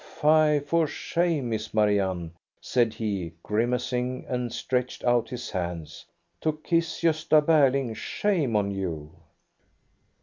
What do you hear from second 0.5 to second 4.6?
for shame. Miss Marianne," said he, grimac ing, and